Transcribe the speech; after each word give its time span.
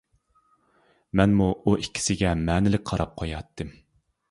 مەنمۇ 1.21 1.51
ئۇ 1.59 1.75
ئىككىسىگە 1.83 2.33
مەنىلىك 2.49 2.87
قاراپ 2.93 3.17
قوياتتىم. 3.23 3.73